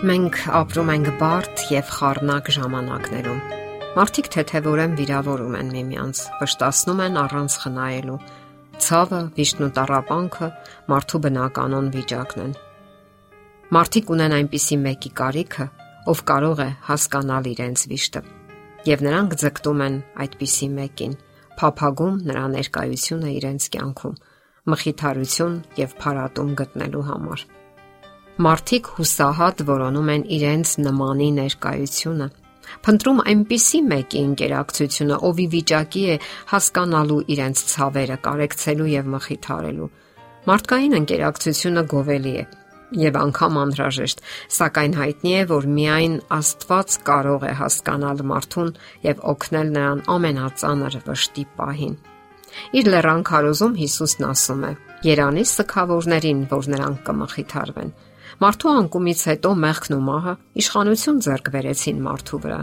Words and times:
Մենք 0.00 0.36
ապրում 0.56 0.90
ենք 0.94 1.08
բարդ 1.20 1.62
եւ 1.74 1.90
խառնակ 1.92 2.46
ժամանակներում։ 2.56 3.40
Մարդիկ 3.98 4.30
թեթևորեն 4.32 4.94
վիրավորում 4.96 5.58
են 5.58 5.72
միմյանց, 5.74 6.22
վշտացնում 6.40 7.02
են 7.04 7.18
առանց 7.20 7.56
խնայելու։ 7.64 8.16
Ցավը, 8.80 9.20
վիշտն 9.36 9.66
ու 9.66 9.68
տառապանքը 9.76 10.48
մարդու 10.94 11.20
բնականon 11.26 11.92
վիճակն 11.98 12.42
են։ 12.46 12.56
Մարդիկ 13.76 14.14
ունեն 14.16 14.36
այնպիսի 14.40 14.80
մեկի 14.88 15.12
կարիքը, 15.20 15.68
ով 16.08 16.24
կարող 16.32 16.64
է 16.64 16.70
հասկանալ 16.88 17.52
իրենց 17.52 17.86
վիշտը, 17.92 18.26
եւ 18.88 19.06
նրանք 19.10 19.38
ձգտում 19.44 19.86
են 19.90 20.02
այդպիսի 20.24 20.72
մեկին, 20.80 21.16
փափագում 21.60 22.20
նրա 22.24 22.48
ներկայությունը 22.56 23.36
իրենց 23.36 23.70
կյանքում, 23.76 24.20
մխիթարություն 24.64 25.64
եւ 25.84 25.98
փառատում 26.00 26.60
գտնելու 26.64 27.08
համար։ 27.12 27.50
Մարդիկ 28.40 28.86
հուսահատ 28.96 29.58
որոնում 29.68 30.06
են 30.14 30.22
իրենց 30.32 30.70
նմանի 30.80 31.26
ներկայությունը, 31.38 32.28
փնտրում 32.86 33.18
այնպիսի 33.32 33.80
մեկի 33.90 34.20
ինտերակցիոնը, 34.20 35.18
ով 35.28 35.42
ի 35.44 35.46
վիճակի 35.54 36.04
է 36.14 36.16
հասկանալու 36.52 37.18
իրենց 37.34 37.62
ցավերը, 37.72 38.16
կարեկցելու 38.24 38.88
եւ 38.94 39.12
մխիթարելու։ 39.16 39.90
Մարդկային 40.48 40.96
ինտերակցիոնը 41.00 41.84
գովելի 41.92 42.34
է 42.40 42.46
եւ 43.04 43.18
անգամ 43.20 43.58
անհրաժեշտ, 43.60 44.22
սակայն 44.56 44.94
հայտնի 44.98 45.34
է, 45.36 45.42
որ 45.52 45.66
միայն 45.76 46.14
Աստված 46.40 46.96
կարող 47.10 47.44
է 47.44 47.54
հասկանալ 47.60 48.22
մարդուն 48.30 48.70
եւ 49.04 49.24
օգնել 49.36 49.74
նրան 49.76 50.04
ամենածանր 50.16 50.96
վշտի 51.06 51.44
պահին։ 51.60 51.96
Իր 52.80 52.94
լեռան 52.94 53.22
քարոզում 53.30 53.76
Հիսուսն 53.84 54.26
ասում 54.30 54.64
է. 54.64 54.72
Երանի 55.06 55.44
սքավորներին, 55.50 56.40
որ 56.50 56.70
նրանք 56.74 57.04
կմխիթարվեն։ 57.06 57.92
Մարդու 58.38 58.70
անկումից 58.70 59.22
հետո 59.30 59.50
մեղքն 59.64 59.96
ու 59.96 60.02
մահը 60.06 60.34
իշխանություն 60.62 61.18
ձեռք 61.26 61.48
բերեցին 61.54 62.02
մարդու 62.06 62.40
վրա։ 62.44 62.58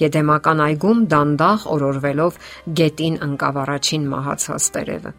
Եդեմական 0.00 0.62
այգում 0.66 1.00
դանդաղ 1.12 1.66
օրորվելով 1.74 2.38
գետին 2.80 3.18
ընկավ 3.26 3.58
առաջին 3.62 4.06
մահացած 4.12 4.68
տերևը։ 4.76 5.12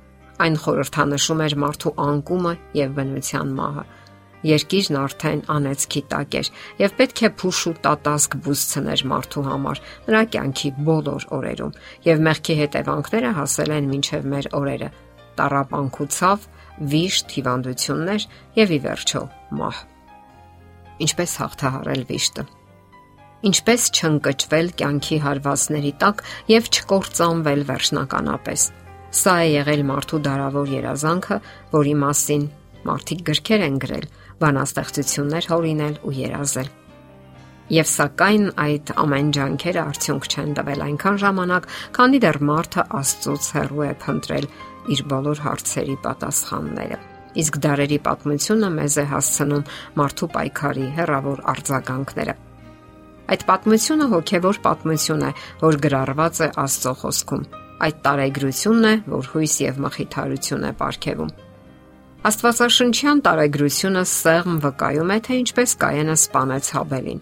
Այն 0.44 0.56
խորհրդանշում 0.64 1.44
էր 1.46 1.56
մարդու 1.64 1.94
անկումը 2.04 2.54
եւ 2.82 2.96
բնության 2.98 3.54
մահը։ 3.60 3.86
Երկիրն 4.44 4.98
արդեն 5.00 5.42
անեծքի 5.54 6.02
տակ 6.12 6.36
էր 6.42 6.50
եւ 6.82 6.96
պետք 7.00 7.22
է 7.24 7.30
փուշ 7.40 7.60
ու 7.70 7.76
տատասկ 7.86 8.36
բուսցներ 8.44 9.04
մարդու 9.14 9.44
համար 9.48 9.82
նրա 10.10 10.24
կյանքի 10.34 10.72
բոլոր 10.90 11.28
օրերում 11.38 11.78
եւ 12.10 12.26
մեղքի 12.28 12.58
հետևանքները 12.64 13.32
հասել 13.40 13.76
են 13.78 13.90
մինչեւ 13.94 14.28
մեր 14.34 14.50
օրերը 14.60 14.90
տարապանքուցավ, 15.40 16.46
վիշտ, 16.94 17.34
հիվանդություններ 17.40 18.30
եւ 18.60 18.78
ի 18.78 18.80
վերջո 18.88 19.26
մահ 19.62 19.82
ինչպես 21.02 21.32
հաղթահարել 21.42 22.04
վիշտը։ 22.10 22.44
Ինչպես 23.44 23.86
չընկճվել 23.98 24.70
կյանքի 24.80 25.18
հարվածների 25.24 25.92
տակ 26.04 26.22
եւ 26.52 26.70
չկործանվել 26.74 27.64
վերջնականապես։ 27.70 28.68
Սա 29.14 29.34
է 29.44 29.50
եղել 29.54 29.84
մարդու 29.90 30.22
դարավոր 30.28 30.72
երազանքը, 30.74 31.40
որի 31.74 31.96
մասին 32.04 32.46
մարդիկ 32.88 33.26
գրքեր 33.30 33.66
են 33.68 33.76
գրել, 33.84 34.08
բանաստեղծություններ 34.44 35.50
հորինել 35.54 36.00
ու 36.08 36.16
երազել։ 36.24 36.72
Եվ 37.72 37.88
սակայն 37.88 38.50
այդ 38.60 38.90
ամեն 39.00 39.30
ջանքերը 39.38 39.82
արդյունք 39.88 40.26
չեն 40.28 40.50
տվել 40.58 40.82
այնքան 40.84 41.20
ժամանակ, 41.22 41.68
քանի 41.96 42.20
դեռ 42.24 42.40
մարդը 42.50 42.84
Աստծոց 43.00 43.48
հեռու 43.56 43.86
է 43.88 43.92
փնտրել 44.04 44.48
իր 44.94 45.04
բոլոր 45.14 45.42
հարցերի 45.46 45.96
պատասխանները։ 46.04 46.98
Իսկ 47.44 47.60
դարերի 47.64 48.00
պատմությունը 48.08 48.70
մեզ 48.74 48.98
է 49.00 49.06
հասցնում 49.14 49.64
մարդու 50.02 50.30
պայքարի 50.36 50.90
հերավոր 51.00 51.40
արձագանքները։ 51.54 52.36
Այդ 53.34 53.48
պատմությունը 53.48 54.10
հոգևոր 54.12 54.60
պատմություն 54.68 55.24
է, 55.24 55.32
որ 55.64 55.80
գրառված 55.88 56.44
է 56.44 56.52
Աստծո 56.68 56.94
խոսքում։ 57.04 57.48
Այդ 57.88 58.04
տարեգրությունն 58.04 58.92
է, 58.92 58.94
որ 59.16 59.34
հույս 59.34 59.58
եւ 59.64 59.82
մխիթարություն 59.88 60.68
է 60.68 60.72
ապարգևում։ 60.76 61.34
Աստվածաշնչյան 62.24 63.20
տարեգրությունը 63.26 64.02
սեղմ 64.08 64.60
վկայում 64.64 65.10
է, 65.12 65.16
թե 65.28 65.38
ինչպես 65.42 65.72
Կայենը 65.82 66.14
սپانեց 66.22 66.68
Հաբելին։ 66.72 67.18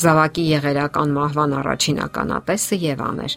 Զավակի 0.00 0.44
եղերական 0.48 1.12
մահվան 1.16 1.54
առաջին 1.58 1.98
ականատեսը 2.06 2.78
Եվան 2.86 3.20
էր։ 3.26 3.34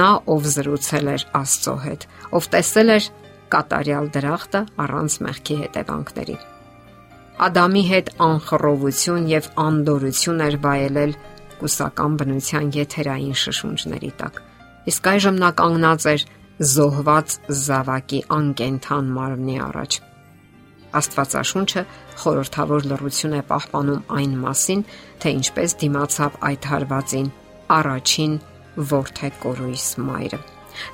Նա, 0.00 0.06
ով 0.34 0.48
զրուցել 0.54 1.10
էր 1.14 1.24
Աստծո 1.40 1.74
հետ, 1.84 2.06
ով 2.38 2.48
տեսել 2.54 2.94
էր 2.94 3.08
կատարյալ 3.52 4.08
դրախտը 4.16 4.62
առանց 4.84 5.18
մեղքի 5.26 5.58
հետևանքների։ 5.60 6.38
Ադամի 7.44 7.84
հետ 7.90 8.10
անխռովություն 8.24 9.28
եւ 9.34 9.50
անդորություն 9.66 10.42
էր 10.48 10.58
վայելել 10.64 11.14
կուսական 11.60 12.16
բնության 12.24 12.72
եթերային 12.78 13.38
շշունջների 13.44 14.12
տակ։ 14.24 14.40
Իսկ 14.94 15.12
այժմ 15.12 15.44
նա 15.44 15.52
կանգնած 15.60 16.08
էր 16.14 16.26
զոհված 16.72 17.38
զավակի 17.68 18.24
անկենթան 18.38 19.14
մարմնի 19.18 19.60
առաջ։ 19.68 20.02
Աստվածաշունչը 20.98 21.82
խորթավոր 22.22 22.88
լռություն 22.90 23.38
է 23.38 23.42
պահպանում 23.48 24.04
այն 24.18 24.36
մասին, 24.44 24.84
թե 25.22 25.32
ինչպես 25.38 25.74
դիմացավ 25.84 26.36
այդ 26.50 26.68
հարվածին 26.70 27.30
առաջին 27.78 28.36
ворթե 28.90 29.30
կորույս 29.44 29.86
մայրը։ 30.04 30.40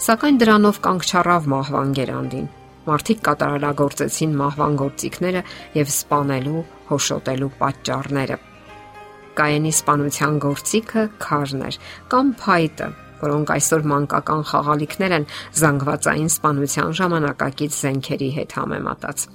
Սակայն 0.07 0.41
դրանով 0.41 0.81
կանգ 0.85 1.07
չառավ 1.11 1.47
մահվան 1.51 1.93
գերանդին։ 1.99 2.49
Մարդիկ 2.91 3.21
կատարելագործեցին 3.27 4.33
մահվան 4.41 4.77
գործիքները 4.81 5.43
եւ 5.77 5.93
սپانելու, 5.95 6.65
հոշոտելու 6.91 7.51
պատճառները։ 7.61 8.39
Կայենի 9.41 9.73
սپانության 9.81 10.41
գործիքը 10.45 11.05
քարն 11.23 11.65
էր 11.71 11.79
կամ 12.13 12.33
փայտը, 12.41 12.89
որոնք 13.21 13.53
այսօր 13.55 13.87
մանկական 13.93 14.43
խաղալիքներ 14.51 15.15
են 15.19 15.27
զանգվածային 15.61 16.31
սպանության 16.35 16.93
ժամանակակից 17.01 17.79
զենքերի 17.81 18.31
հետ 18.41 18.55
համեմատած։ 18.61 19.27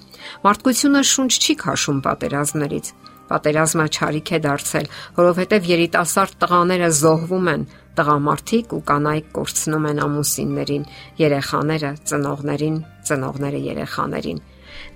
Մարդկությունը 0.46 1.02
շունչ 1.16 1.32
չի 1.36 1.56
քաշում 1.66 2.00
պատերազմներից։ 2.06 2.94
Պատերազմը 3.26 3.86
ճարիք 3.96 4.30
է 4.36 4.40
դարձել, 4.46 4.88
որովհետև 5.16 5.70
երիտասարդ 5.72 6.36
տղաները 6.42 6.90
զոհվում 7.00 7.48
են, 7.56 7.64
տղամարդիկ 7.96 8.76
ու 8.76 8.82
կանայք 8.90 9.32
կորցնում 9.38 9.88
են 9.90 10.02
ամուսիններին, 10.06 10.84
երեխաները, 11.22 11.92
ծնողներին, 12.12 12.78
ծնողները 13.10 13.62
երեխաներին։ 13.66 14.44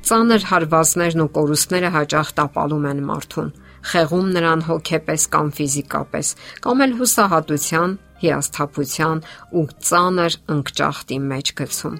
Ծանր 0.09 0.45
հարվածներն 0.49 1.23
ու 1.23 1.31
կորուստները 1.39 1.89
հաճախ 1.95 2.29
տապալում 2.39 2.85
են 2.89 3.01
մարդուն, 3.09 3.49
խեղում 3.89 4.29
նրան 4.35 4.63
հոգեպես 4.67 5.25
կամ 5.33 5.51
ֆիզիկապես, 5.59 6.31
կամ 6.65 6.83
էլ 6.85 6.95
հուսահատության, 6.99 7.95
հիասթափության 8.23 9.21
ու 9.59 9.65
ծանր 9.89 10.39
ընկճախտի 10.55 11.19
մեջ 11.33 11.53
գցում։ 11.59 11.99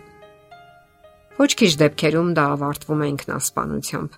Ոչ 1.39 1.51
քիչ 1.59 1.71
դեպքերում 1.83 2.33
դա 2.35 2.45
ավարտվում 2.55 3.03
է 3.05 3.07
ինքնասպանությամբ։ 3.13 4.17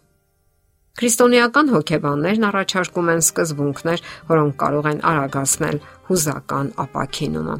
Քրիստոնեական 1.01 1.69
հոգեբաններն 1.71 2.47
առաջարկում 2.51 3.11
են 3.13 3.21
սկզբունքներ, 3.23 4.01
որոնք 4.31 4.55
կարող 4.63 4.89
են 4.91 5.03
արագացնել 5.11 5.77
հուզական 6.09 6.73
ապակինումը։ 6.83 7.55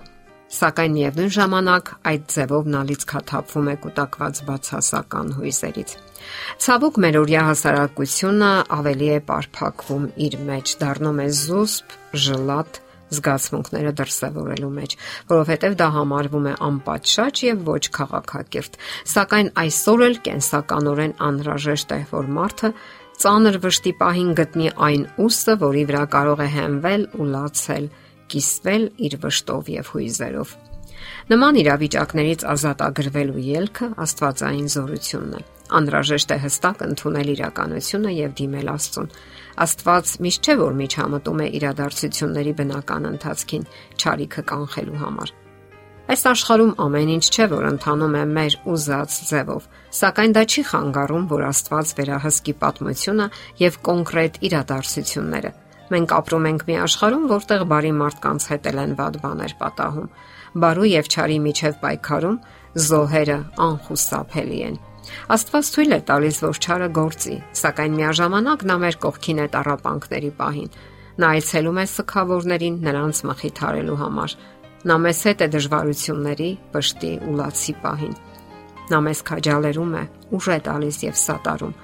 Սակայն 0.52 0.96
միևնույն 0.98 1.32
ժամանակ 1.32 1.90
այդ 2.12 2.24
ձևով 2.34 2.66
նա 2.74 2.82
լիցքաթափվում 2.90 3.70
է 3.72 3.76
կൂട്ടակված 3.86 4.42
բացասական 4.50 5.30
հույզերից։ 5.38 5.94
Ցավոք 6.66 7.00
մեր 7.06 7.20
օրյա 7.22 7.44
հասարակությունը 7.48 8.52
ավելի 8.78 9.08
է 9.16 9.20
բարփակվում 9.32 10.10
իր 10.28 10.36
մեջ, 10.52 10.74
դառնում 10.82 11.22
է 11.24 11.28
զուսպ, 11.40 11.96
ժլատ, 12.26 12.81
զգացմունքները 13.12 13.92
դրսևորելու 14.00 14.72
մեջ, 14.78 14.96
որովհետև 15.32 15.78
դա 15.82 15.88
համարվում 15.98 16.48
է 16.52 16.56
անպատշաճ 16.68 17.44
եւ 17.48 17.64
ոչ 17.68 17.84
քաղաքակիրթ։ 17.98 18.80
Սակայն 19.12 19.52
այսօր 19.66 20.04
էլ 20.08 20.18
կենսականորեն 20.28 21.16
անհրաժեշտ 21.28 21.96
է, 21.98 22.00
որ 22.12 22.34
մարդը 22.40 22.74
ծանր 23.22 23.58
վշտի 23.62 23.92
պահին 24.02 24.34
գտնի 24.40 24.70
այն 24.88 25.04
ուսը, 25.22 25.56
որի 25.62 25.84
վրա 25.92 26.04
կարող 26.16 26.42
է 26.42 26.50
հենվել 26.56 27.04
ու 27.22 27.28
լացել, 27.36 27.88
կիսվել 28.32 28.86
իր 29.08 29.18
վշտով 29.26 29.72
եւ 29.76 29.92
հույզերով։ 29.96 30.54
Նման 31.32 31.58
իրավիճակներից 31.62 32.46
ազատ 32.54 32.82
ագրվելու 32.88 33.44
ելքը 33.52 33.90
Աստվածային 34.06 34.70
զորությունն 34.74 35.36
է։ 35.38 35.44
Անհրաժեշտ 35.78 36.34
է 36.36 36.38
հստակ 36.46 36.82
ընդունել 36.88 37.30
իրականությունը 37.36 38.12
եւ 38.18 38.34
դիմել 38.42 38.72
Աստծուն։ 38.72 39.14
Աստված 39.66 40.16
միշտ 40.26 40.50
չէ 40.50 40.56
որ 40.62 40.74
միջամտում 40.82 41.42
է 41.42 41.48
իրադարձությունների 41.62 42.54
բնական 42.62 43.08
ընթացքին, 43.12 43.70
ճարիքը 44.02 44.44
կանխելու 44.52 45.00
համար։ 45.02 45.34
Այս 46.12 46.24
աշխարհում 46.28 46.72
ամեն 46.84 47.10
ինչ 47.16 47.26
չէ, 47.32 47.46
որ 47.52 47.66
ընթանում 47.72 48.16
է 48.20 48.24
մեր 48.36 48.56
ուզած 48.68 49.18
ձևով, 49.32 49.68
սակայն 49.96 50.34
դա 50.36 50.44
չի 50.52 50.64
խանգարում, 50.72 51.28
որ 51.32 51.44
Աստված 51.48 51.94
վերահսկի 52.02 52.54
պատմությունը 52.64 53.28
եւ 53.62 53.78
կոնկրետ 53.88 54.40
իրադարձությունները։ 54.50 55.52
Մենք 55.92 56.14
ապրում 56.18 56.46
ենք 56.52 56.62
մի 56.68 56.76
աշխարհում, 56.82 57.24
որտեղ 57.32 57.66
բարի 57.72 57.96
մարդկանց 58.02 58.46
հետ 58.52 58.70
են 58.72 58.94
վատ 59.00 59.18
բաներ 59.24 59.56
պատահում։ 59.64 60.12
Բարու 60.62 60.88
եւ 60.92 61.12
չարի 61.12 61.40
միջև 61.48 61.82
պայքարում 61.82 62.38
զոհերը 62.92 63.40
անխուսափելի 63.72 64.60
են։ 64.68 64.80
Աստված 65.36 65.70
թույլ 65.76 65.96
է 65.96 66.00
տալիս, 66.08 66.38
որ 66.46 66.60
չարը 66.62 66.90
գործի, 66.98 67.36
սակայն 67.62 67.94
միաժամանակ 68.00 68.66
նա 68.70 68.76
մեր 68.82 68.98
կողքին 69.06 69.42
է 69.42 69.48
տարապանքների 69.56 70.32
պահին։ 70.42 70.74
Նա 71.22 71.30
այցելում 71.36 71.80
է 71.82 71.86
սքավորներին 71.92 72.78
նրանց 72.86 73.22
մխիթարելու 73.32 73.98
համար։ 74.02 74.36
Նա 74.82 74.96
մեզ 75.06 75.20
հետ 75.30 75.42
է 75.42 75.48
դժվարությունների, 75.56 76.50
վշտի 76.74 77.12
ու 77.28 77.36
լացի 77.42 77.74
պահին։ 77.82 78.16
Նա 78.92 79.00
մեզ 79.08 79.20
քաջալերում 79.30 79.92
է, 80.02 80.04
ուժ 80.38 80.48
է 80.52 80.60
տալիս 80.68 80.98
եւ 81.06 81.20
սատարում։ 81.22 81.76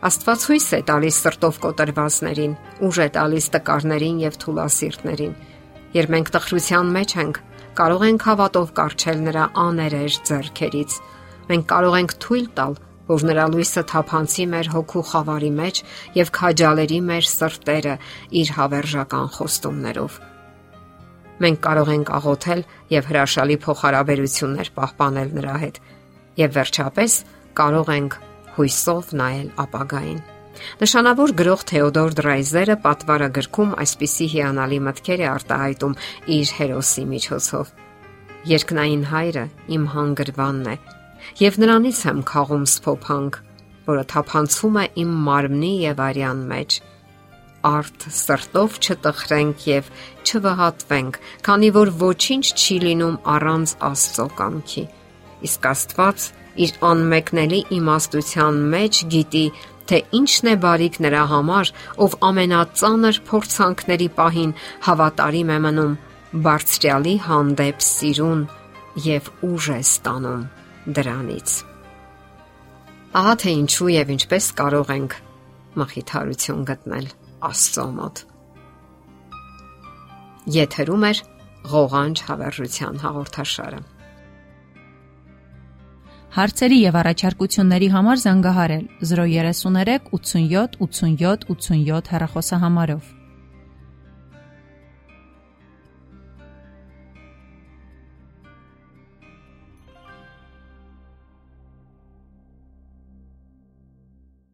Աստված 0.00 0.44
հույս 0.48 0.66
է 0.72 0.80
տալիս 0.88 1.16
սրտով 1.20 1.56
կոտրվածներին, 1.60 2.56
ուժ 2.88 2.98
է 3.04 3.08
տալիս 3.16 3.46
տկարներին 3.54 4.20
եւ 4.24 4.36
թուլասիրտներին։ 4.40 5.34
Երբ 5.94 6.12
մենք 6.14 6.30
տխրության 6.36 6.92
մեջ 6.96 7.14
ենք, 7.20 7.40
կարող 7.80 8.04
ենք 8.08 8.26
հավատով 8.30 8.70
կարճել 8.80 9.18
նրա 9.28 9.44
աներեժ 9.60 10.14
ձեռքերից։ 10.30 10.96
Մենք 11.50 11.66
կարող 11.70 11.94
ենք 11.98 12.12
թույլ 12.22 12.48
տալ, 12.54 12.74
որ 13.10 13.22
նրա 13.26 13.44
լույսը 13.50 13.82
թափանցի 13.90 14.44
մեր 14.50 14.68
հոգու 14.70 15.00
խավարի 15.10 15.48
մեջ 15.56 15.78
եւ 16.14 16.28
քաջալերի 16.36 16.98
մեր 17.10 17.24
սրտերը 17.26 17.94
իր 18.40 18.52
հավերժական 18.56 19.30
խոստումներով։ 19.36 20.18
Մենք 21.40 21.60
կարող 21.64 21.90
ենք 21.94 22.12
աղոթել 22.20 22.62
եւ 22.94 23.08
հրաշալի 23.10 23.56
փոխհարաբերություններ 23.64 24.70
պահպանել 24.76 25.32
նրա 25.40 25.56
հետ 25.64 25.80
եւ 26.40 26.52
վերջապես 26.60 27.16
կարող 27.60 27.90
ենք 27.96 28.16
հույսով 28.60 29.10
նայել 29.20 29.50
ապագային։ 29.64 30.20
Նշանավոր 30.84 31.34
գրող 31.40 31.66
Թեոդոր 31.70 32.16
Դրայզերը 32.20 32.76
պատվարագրքում 32.84 33.74
այսպիսի 33.84 34.26
հիանալի 34.34 34.80
մտքեր 34.86 35.24
է 35.24 35.28
արտահայտում 35.34 35.98
իր 36.36 36.54
հերոսի 36.60 37.04
միջոցով։ 37.10 37.74
Երկնային 38.50 39.04
հայրը 39.10 39.44
իմ 39.76 39.86
հանգրվանն 39.94 40.68
է, 40.70 40.76
եւ 41.40 41.60
նրանից 41.64 42.04
եմ 42.10 42.22
խաղում 42.30 42.66
սփոփանք, 42.74 43.40
որը 43.90 44.06
թափանցում 44.14 44.80
է 44.80 44.86
իմ 45.04 45.12
մարմնի 45.26 45.74
եւ 45.90 46.02
արյան 46.10 46.46
մեջ 46.54 46.80
արդ 47.66 48.06
սրտով 48.16 48.76
չտխրենք 48.80 49.64
եւ 49.68 49.88
չվհատվենք, 50.24 51.18
քանի 51.46 51.70
որ 51.76 51.90
ոչինչ 52.00 52.44
չի 52.56 52.76
լինում 52.84 53.16
առանց 53.34 53.74
Աստծո 53.90 54.26
կամքի։ 54.38 54.84
Իսկ 55.48 55.66
Աստված 55.70 56.28
իր 56.64 56.72
անմեկնելի 56.90 57.60
իմաստության 57.76 58.62
մեջ 58.74 59.02
գիտի, 59.14 59.44
թե 59.90 59.98
ինչն 60.20 60.50
է 60.50 60.54
բարիք 60.64 61.00
նրա 61.06 61.24
համար, 61.34 61.72
ով 62.04 62.16
ամենածանր 62.30 63.20
փորձանքների 63.30 64.08
պահին 64.20 64.54
հավատարիմ 64.86 65.52
է 65.56 65.58
մնում 65.66 65.98
բարձրյալի 66.46 67.16
հանդեպ 67.26 67.84
սիրուն 67.90 68.46
եւ 69.10 69.30
ուժ 69.50 69.70
է 69.74 69.80
ստանում 69.82 70.48
դրանից։ 70.86 71.54
Ահա 73.20 73.34
թե 73.42 73.52
ինչու 73.60 73.88
եւ 73.90 74.10
ինչպես 74.14 74.48
կարող 74.60 74.90
ենք 74.94 75.16
մխիթարություն 75.80 76.66
գտնել 76.70 77.08
Աստծո 77.50 77.86
մոտ։ 78.00 78.22
Եթերում 80.56 81.06
է 81.10 81.12
ղողանջ 81.70 82.22
հավերժության 82.30 83.00
հաղորդաշարը։ 83.04 83.80
Հարցերի 86.30 86.76
եւ 86.80 86.96
առաջարկությունների 87.00 87.88
համար 87.90 88.20
զանգահարել 88.24 88.84
033 89.12 90.10
87 90.16 90.78
87 90.86 91.48
87 91.54 92.12
հեռախոսահամարով։ 92.14 93.19